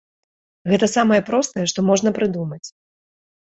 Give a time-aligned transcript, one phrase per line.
[0.73, 2.65] Гэта самае простае, што можна прыдумаць.